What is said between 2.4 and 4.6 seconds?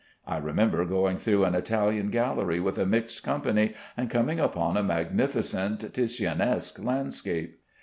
with a mixed company, and coming